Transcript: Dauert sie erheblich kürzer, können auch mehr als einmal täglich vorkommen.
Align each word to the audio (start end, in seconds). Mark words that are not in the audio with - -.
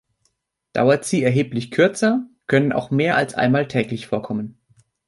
Dauert 0.73 1.05
sie 1.05 1.21
erheblich 1.23 1.69
kürzer, 1.69 2.27
können 2.47 2.73
auch 2.73 2.89
mehr 2.89 3.17
als 3.17 3.35
einmal 3.35 3.67
täglich 3.67 4.07
vorkommen. 4.07 4.57